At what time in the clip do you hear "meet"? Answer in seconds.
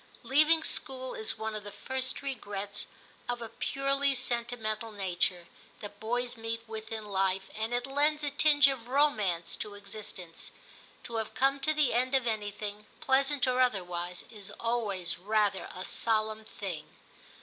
6.35-6.63